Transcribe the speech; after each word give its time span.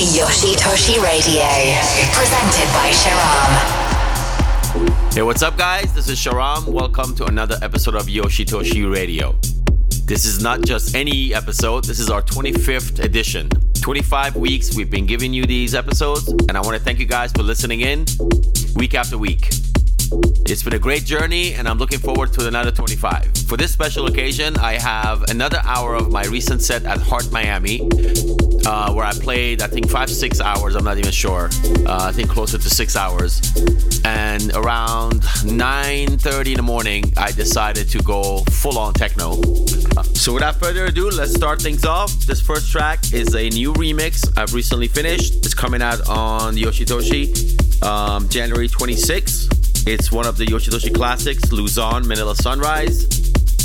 Yoshitoshi 0.00 0.96
Radio, 1.02 1.44
presented 2.14 2.66
by 2.72 2.90
Sharam. 2.90 3.52
Hey, 5.12 5.20
what's 5.20 5.42
up, 5.42 5.58
guys? 5.58 5.92
This 5.92 6.08
is 6.08 6.18
Sharam. 6.18 6.66
Welcome 6.66 7.14
to 7.16 7.26
another 7.26 7.58
episode 7.60 7.94
of 7.94 8.06
Yoshitoshi 8.06 8.90
Radio. 8.90 9.38
This 10.06 10.24
is 10.24 10.42
not 10.42 10.62
just 10.62 10.94
any 10.94 11.34
episode, 11.34 11.84
this 11.84 12.00
is 12.00 12.08
our 12.08 12.22
25th 12.22 13.04
edition. 13.04 13.50
25 13.82 14.36
weeks 14.36 14.74
we've 14.74 14.90
been 14.90 15.04
giving 15.04 15.34
you 15.34 15.44
these 15.44 15.74
episodes, 15.74 16.28
and 16.28 16.52
I 16.52 16.60
want 16.62 16.78
to 16.78 16.82
thank 16.82 16.98
you 16.98 17.04
guys 17.04 17.30
for 17.32 17.42
listening 17.42 17.82
in 17.82 18.06
week 18.76 18.94
after 18.94 19.18
week. 19.18 19.50
It's 20.12 20.64
been 20.64 20.74
a 20.74 20.78
great 20.78 21.04
journey, 21.04 21.54
and 21.54 21.68
I'm 21.68 21.78
looking 21.78 22.00
forward 22.00 22.32
to 22.32 22.48
another 22.48 22.72
25. 22.72 23.32
For 23.46 23.56
this 23.56 23.72
special 23.72 24.06
occasion, 24.06 24.56
I 24.56 24.72
have 24.72 25.22
another 25.30 25.60
hour 25.62 25.94
of 25.94 26.10
my 26.10 26.24
recent 26.24 26.62
set 26.62 26.84
at 26.84 26.98
Heart 26.98 27.30
Miami, 27.30 27.88
uh, 28.66 28.92
where 28.92 29.04
I 29.04 29.12
played, 29.12 29.62
I 29.62 29.68
think, 29.68 29.88
five, 29.88 30.10
six 30.10 30.40
hours. 30.40 30.74
I'm 30.74 30.82
not 30.82 30.98
even 30.98 31.12
sure. 31.12 31.48
Uh, 31.86 32.08
I 32.08 32.12
think 32.12 32.28
closer 32.28 32.58
to 32.58 32.70
six 32.70 32.96
hours. 32.96 33.40
And 34.04 34.50
around 34.56 35.22
9:30 35.44 36.52
in 36.52 36.56
the 36.56 36.62
morning, 36.62 37.12
I 37.16 37.30
decided 37.30 37.88
to 37.90 38.02
go 38.02 38.42
full-on 38.50 38.94
techno. 38.94 39.40
So 40.14 40.34
without 40.34 40.56
further 40.56 40.86
ado, 40.86 41.10
let's 41.10 41.34
start 41.34 41.62
things 41.62 41.84
off. 41.84 42.12
This 42.26 42.40
first 42.40 42.72
track 42.72 43.12
is 43.12 43.34
a 43.36 43.48
new 43.50 43.72
remix 43.74 44.26
I've 44.36 44.54
recently 44.54 44.88
finished. 44.88 45.36
It's 45.46 45.54
coming 45.54 45.82
out 45.82 46.08
on 46.08 46.56
Yoshitoshi 46.56 47.84
um, 47.84 48.28
January 48.28 48.68
26th. 48.68 49.69
It's 49.86 50.12
one 50.12 50.26
of 50.26 50.36
the 50.36 50.44
Yoshitoshi 50.44 50.94
classics, 50.94 51.50
Luzon 51.52 52.06
Manila 52.06 52.36
Sunrise. 52.36 53.04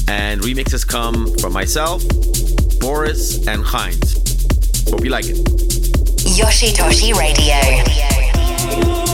And 0.08 0.42
remixes 0.42 0.88
come 0.88 1.36
from 1.38 1.52
myself, 1.54 2.04
Boris, 2.80 3.46
and 3.48 3.64
Heinz. 3.64 4.14
Hope 4.90 5.04
you 5.04 5.10
like 5.10 5.26
it. 5.26 5.38
Yoshitoshi 6.26 7.14
Radio. 7.14 9.05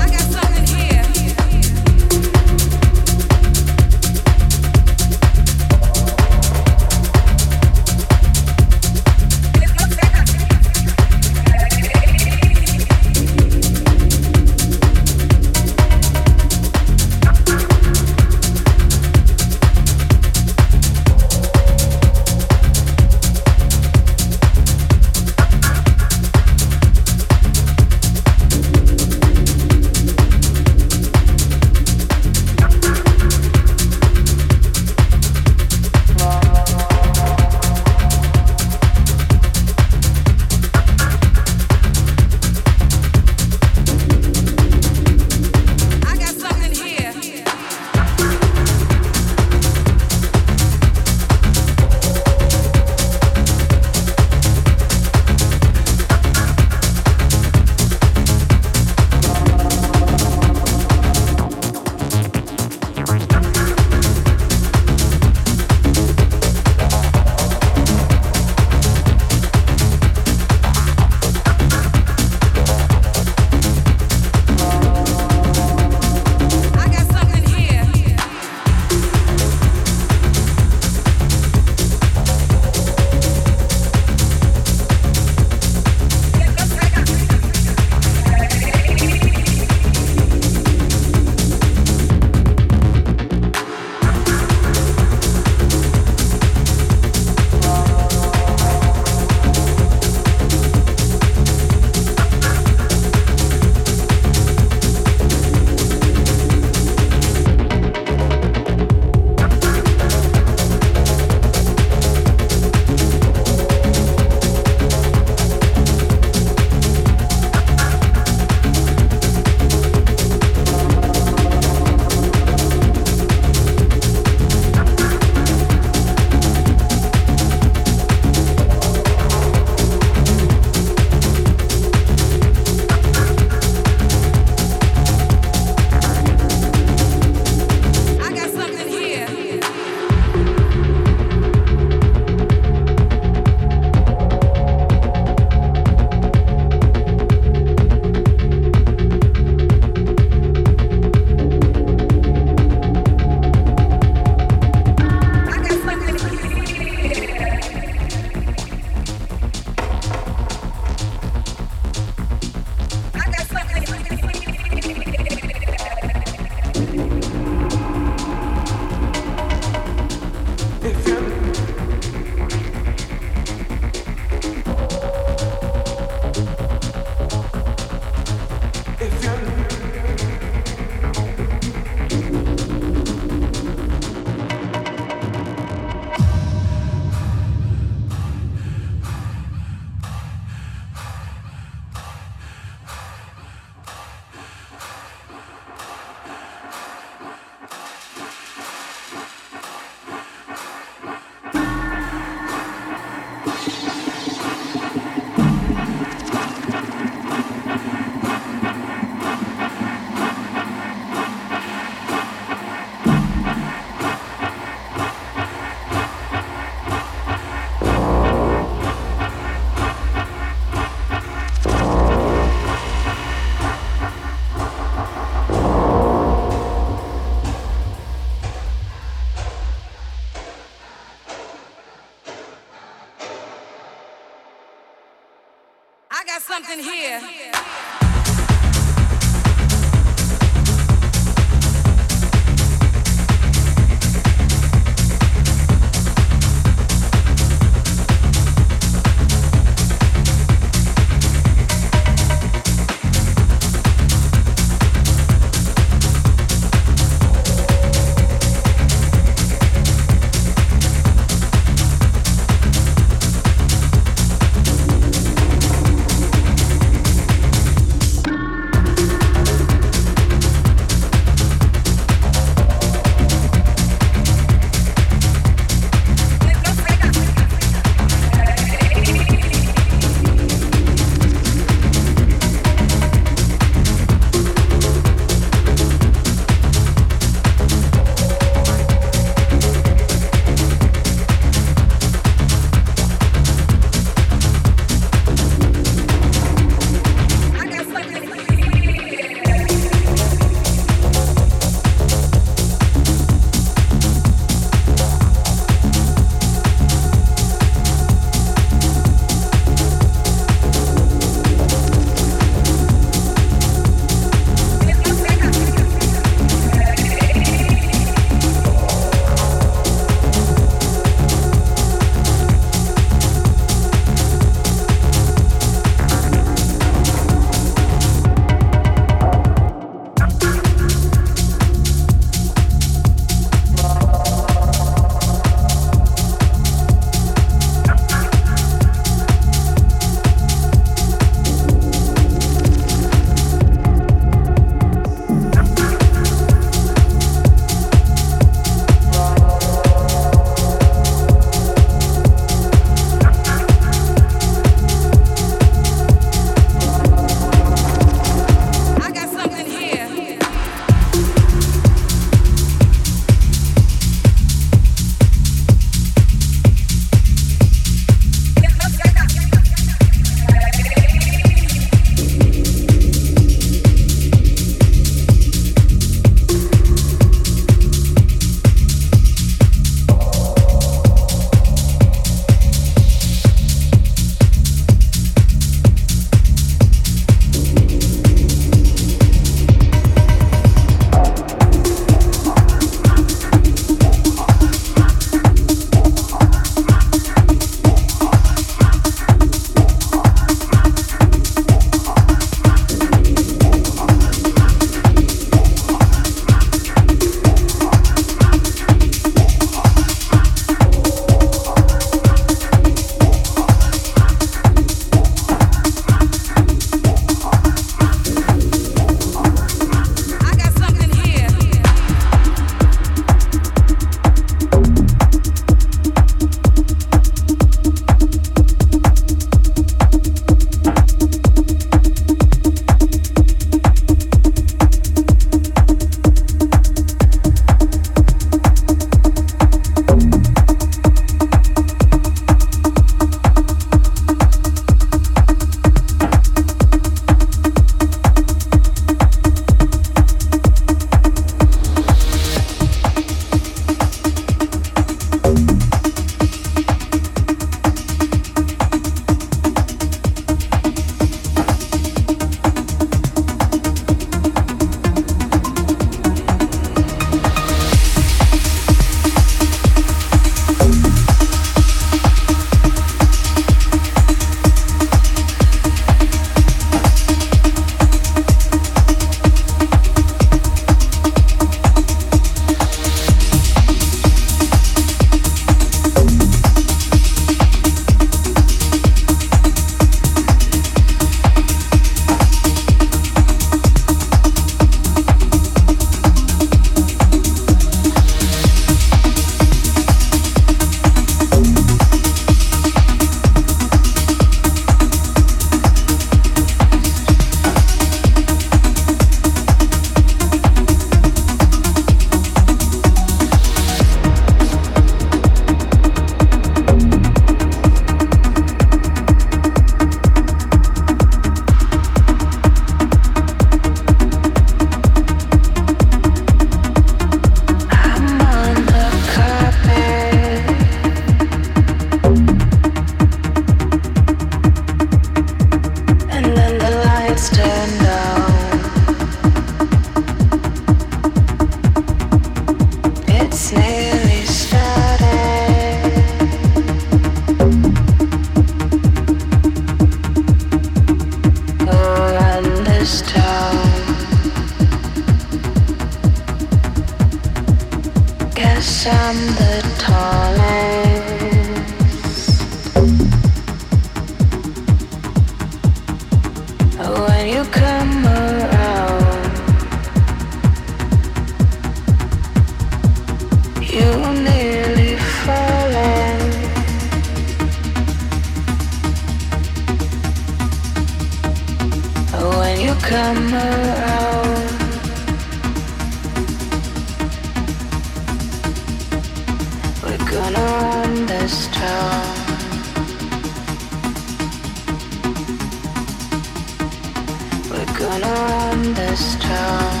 gonna 598.01 598.25
run 598.25 598.93
this 598.95 599.35
town. 599.35 600.00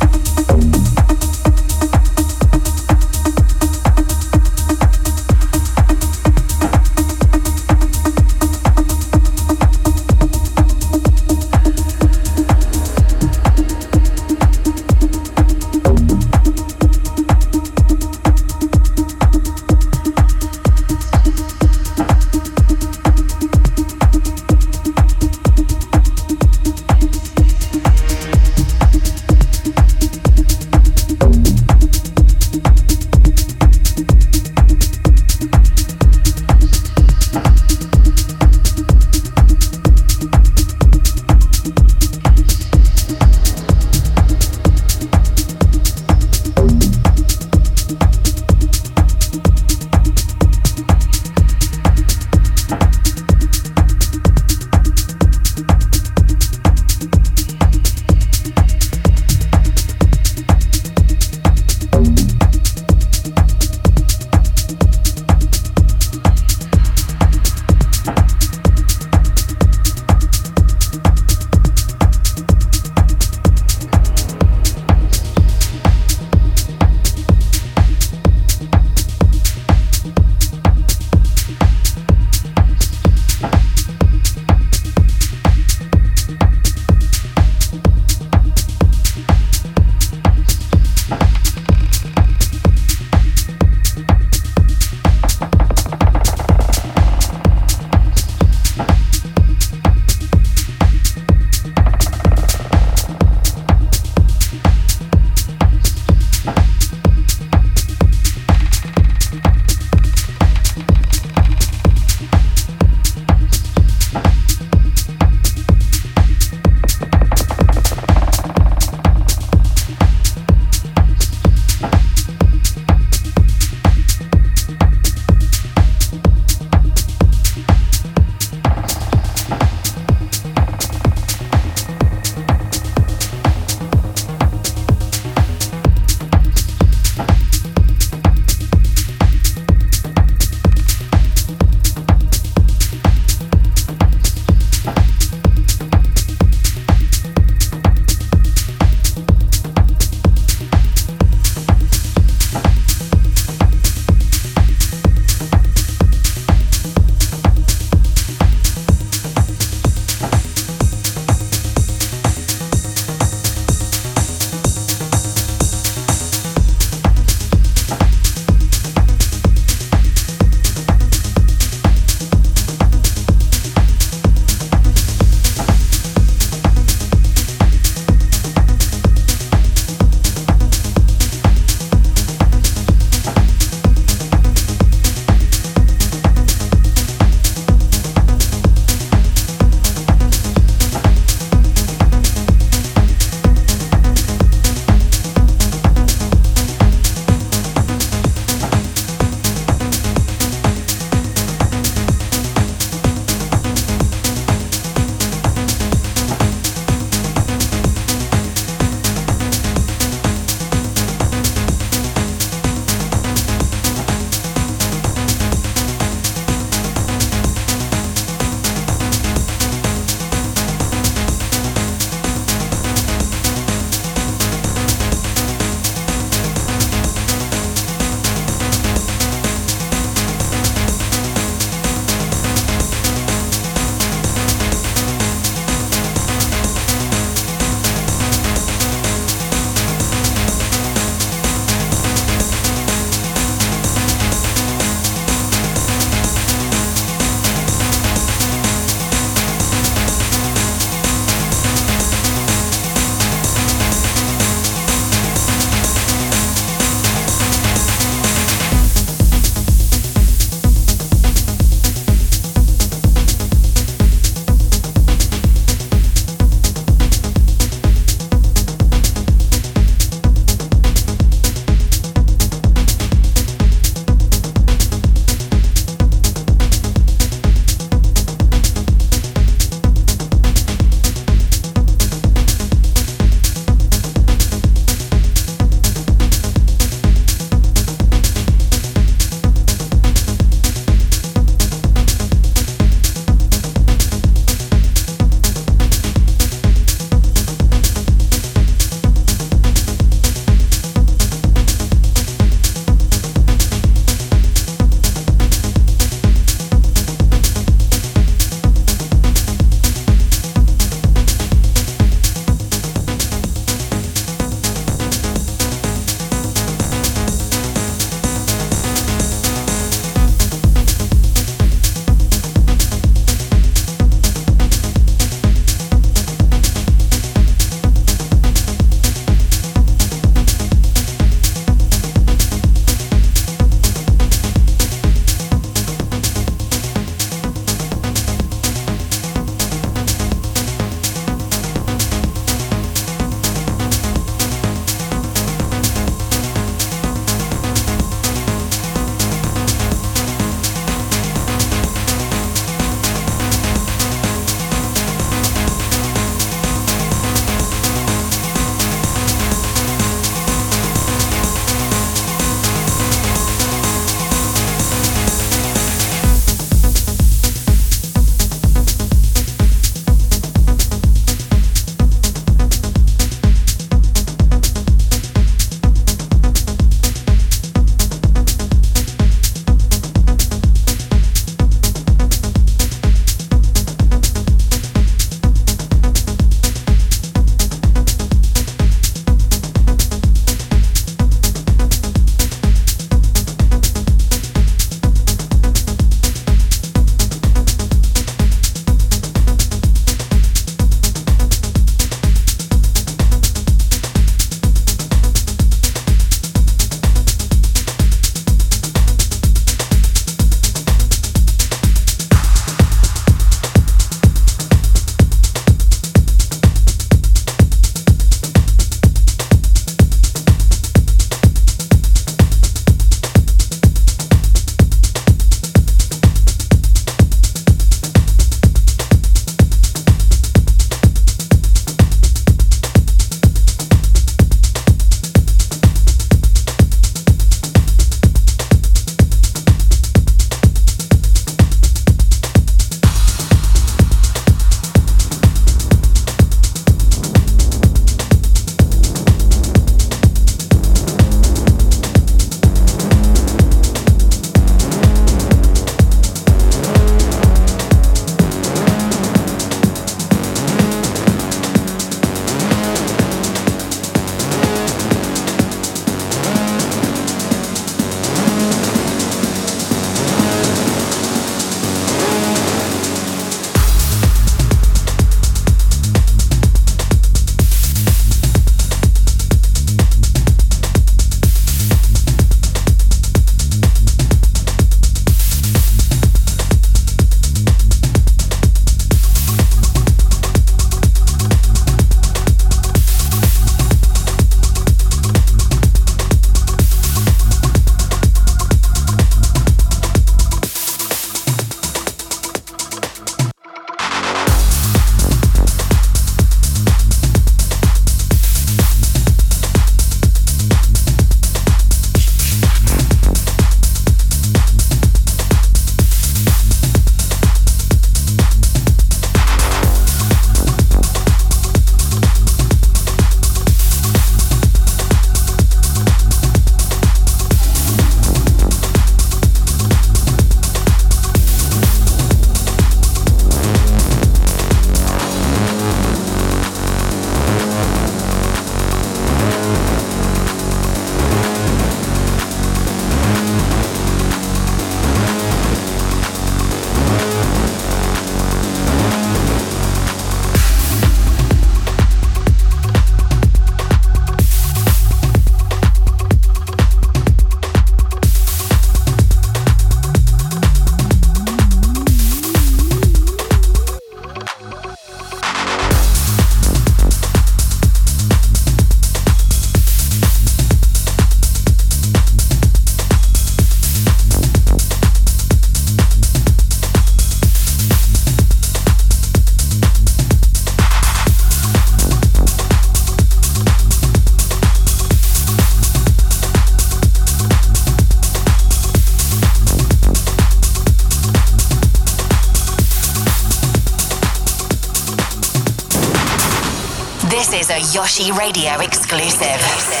Yoshi 597.93 598.31
Radio 598.31 598.79
exclusive. 598.79 599.59
live 599.59 600.00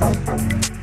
Música 0.00 0.77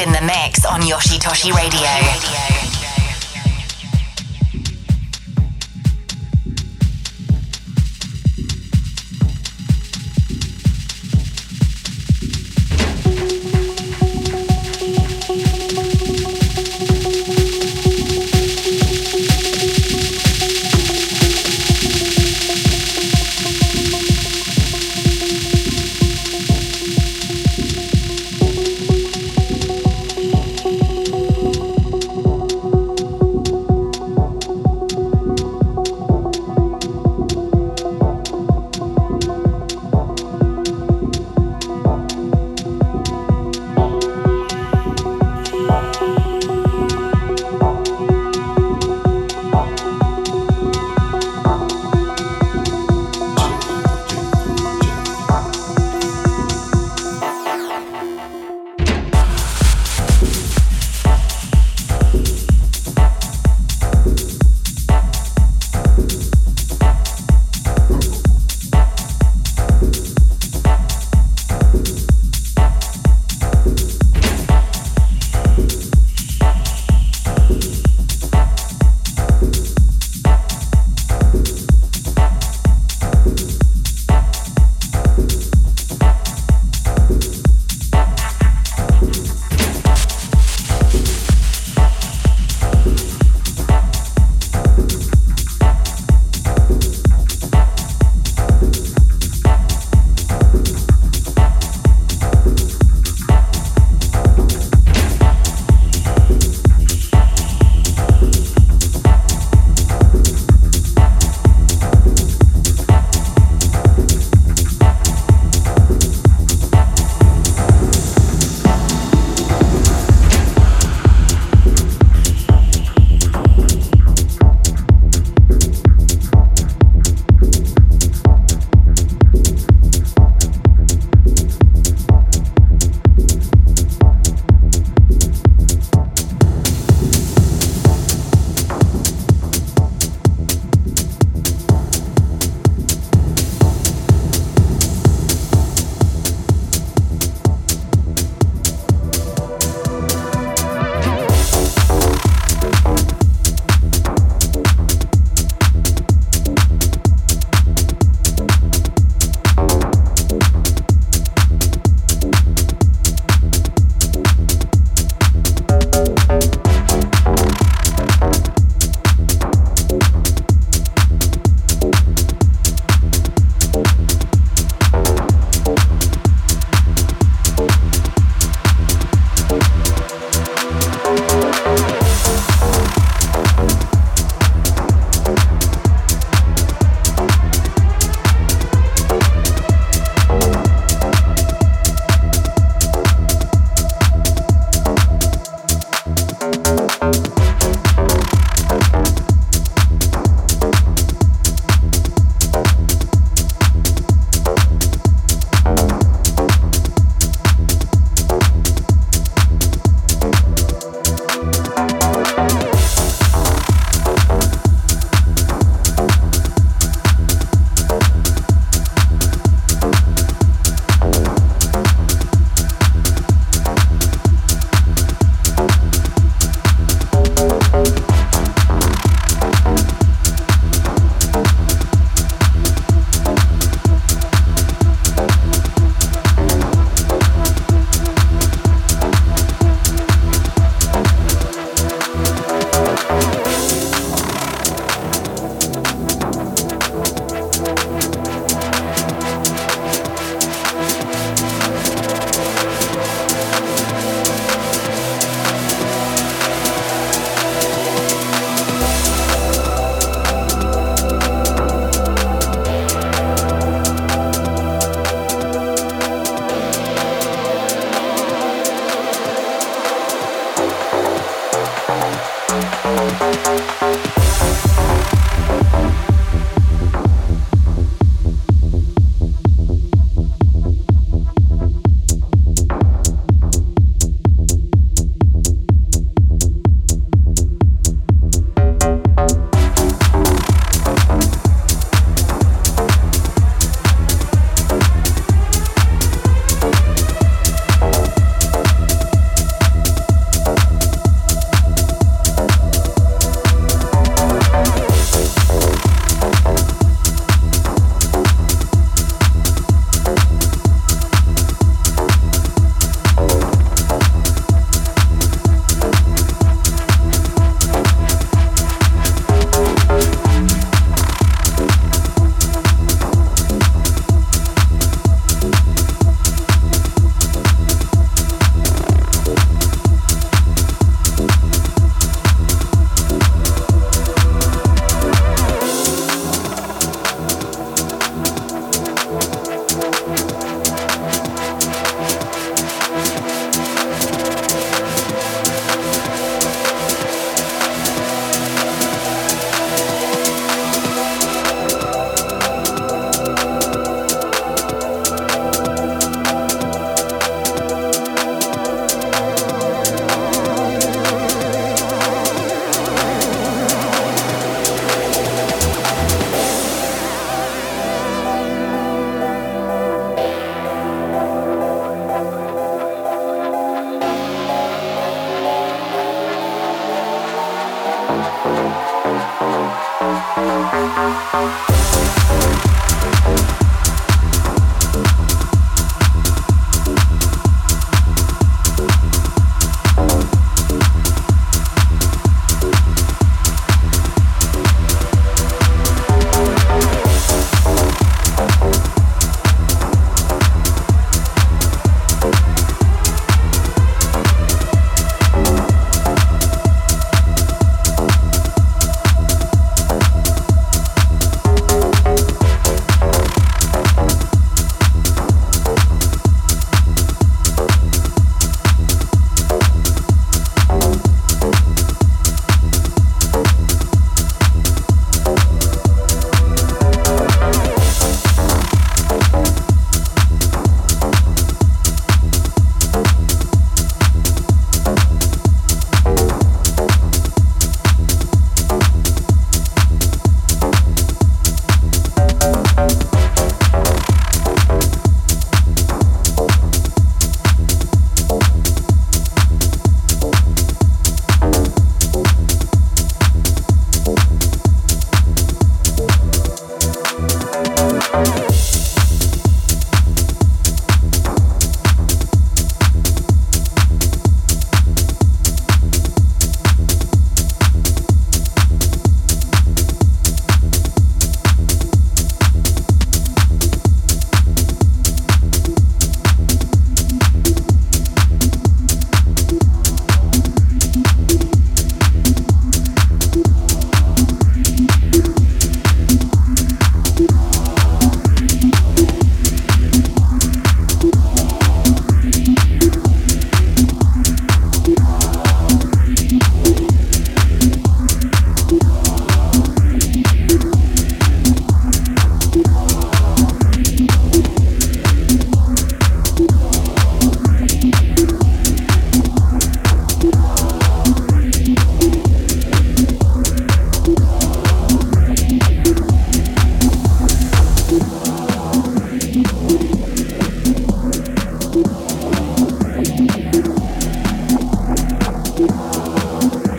in 0.00 0.12
the 0.12 0.22
mix 0.22 0.64
on 0.64 0.80
Yoshitoshi 0.80 1.52
Radio. 1.52 2.11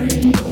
Sorry. 0.09 0.42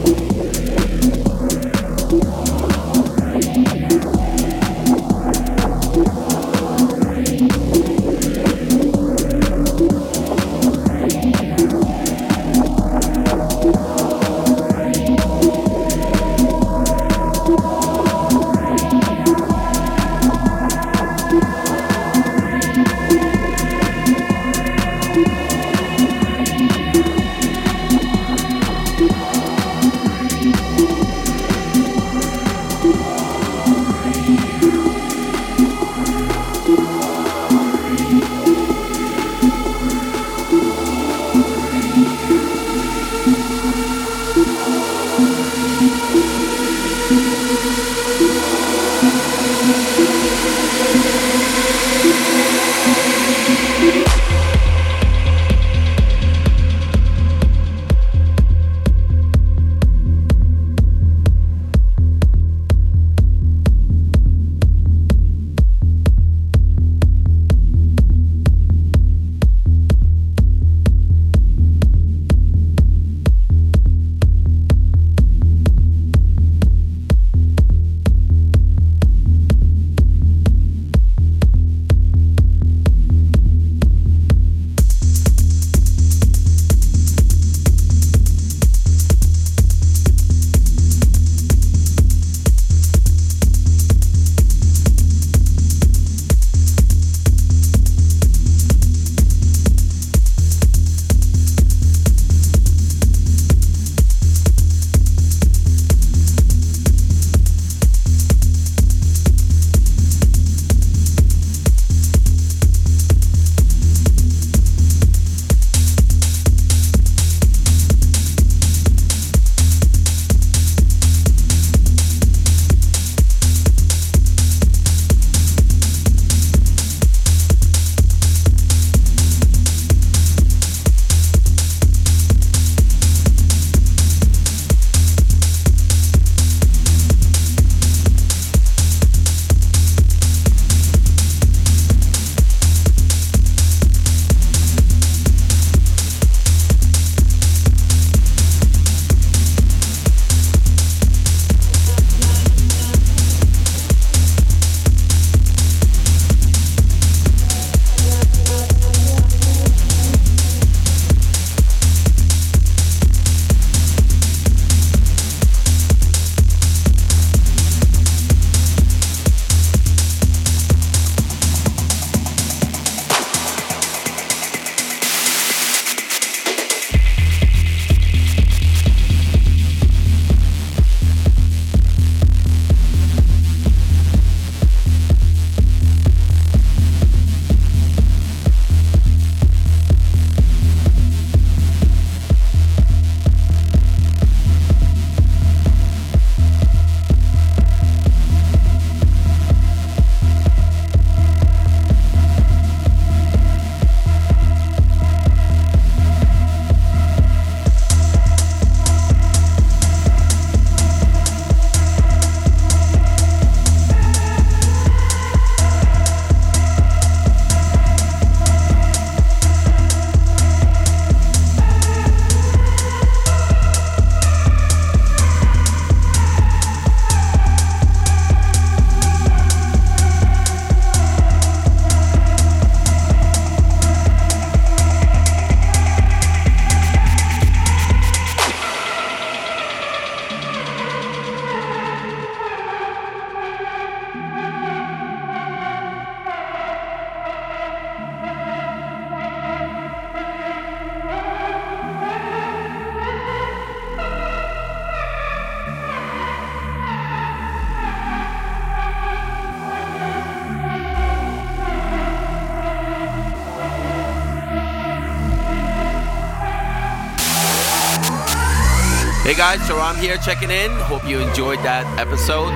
Sharam 269.91 269.99
here 269.99 270.17
checking 270.17 270.51
in. 270.51 270.71
Hope 270.71 271.05
you 271.05 271.19
enjoyed 271.19 271.59
that 271.59 271.85
episode 271.99 272.51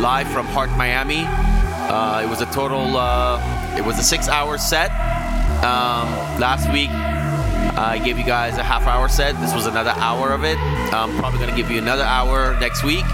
live 0.00 0.28
from 0.28 0.46
Heart 0.46 0.70
Miami. 0.70 1.24
Uh, 1.24 2.22
it 2.22 2.28
was 2.28 2.40
a 2.40 2.46
total, 2.46 2.96
uh, 2.96 3.76
it 3.76 3.84
was 3.84 3.98
a 3.98 4.02
six 4.02 4.28
hour 4.28 4.58
set. 4.58 4.90
Um, 5.64 6.08
last 6.38 6.70
week 6.72 6.90
I 6.90 7.98
gave 7.98 8.18
you 8.18 8.24
guys 8.24 8.58
a 8.58 8.62
half 8.62 8.86
hour 8.86 9.08
set. 9.08 9.38
This 9.40 9.54
was 9.54 9.66
another 9.66 9.92
hour 9.96 10.32
of 10.32 10.44
it. 10.44 10.58
I'm 10.92 11.16
probably 11.16 11.38
going 11.38 11.50
to 11.50 11.56
give 11.56 11.70
you 11.70 11.78
another 11.78 12.04
hour 12.04 12.58
next 12.60 12.84
week. 12.84 13.04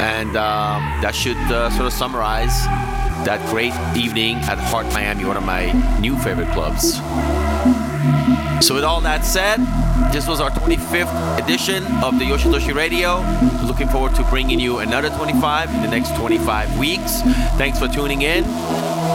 And 0.00 0.36
um, 0.36 0.82
that 1.02 1.14
should 1.14 1.36
uh, 1.36 1.70
sort 1.70 1.86
of 1.86 1.92
summarize 1.92 2.64
that 3.24 3.44
great 3.50 3.74
evening 3.96 4.36
at 4.36 4.58
Heart 4.58 4.86
Miami, 4.92 5.24
one 5.24 5.36
of 5.36 5.44
my 5.44 5.72
new 5.98 6.16
favorite 6.18 6.50
clubs. 6.52 6.94
So, 8.64 8.74
with 8.74 8.84
all 8.84 9.00
that 9.00 9.24
said, 9.24 9.58
this 10.12 10.26
was 10.26 10.40
our 10.40 10.50
25th 10.50 11.38
edition 11.42 11.84
of 12.02 12.18
the 12.18 12.24
Yoshitoshi 12.24 12.74
Radio. 12.74 13.20
Looking 13.66 13.88
forward 13.88 14.14
to 14.16 14.24
bringing 14.24 14.58
you 14.58 14.78
another 14.78 15.10
25 15.10 15.74
in 15.74 15.82
the 15.82 15.88
next 15.88 16.14
25 16.16 16.78
weeks. 16.78 17.22
Thanks 17.56 17.78
for 17.78 17.88
tuning 17.88 18.22
in. 18.22 18.44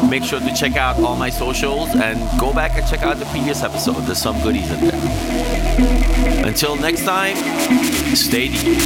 Make 0.09 0.23
sure 0.23 0.39
to 0.39 0.53
check 0.53 0.75
out 0.75 0.99
all 0.99 1.15
my 1.15 1.29
socials 1.29 1.89
and 1.95 2.19
go 2.39 2.53
back 2.53 2.77
and 2.77 2.87
check 2.87 3.01
out 3.01 3.17
the 3.17 3.25
previous 3.25 3.63
episode. 3.63 4.01
There's 4.01 4.19
some 4.19 4.39
goodies 4.41 4.69
in 4.71 4.79
there. 4.81 6.45
Until 6.45 6.75
next 6.75 7.03
time, 7.03 7.35
stay 8.15 8.49
deep. 8.49 8.77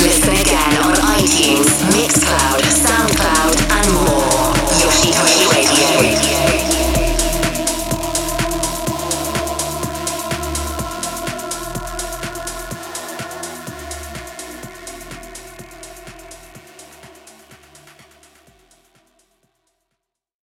Listen 0.00 0.34
again 0.34 0.76
on 0.82 0.94
iTunes, 0.94 1.70
Mixcloud, 1.94 2.62
Soundcloud, 2.62 3.56
and 3.70 3.94
more. 3.94 4.60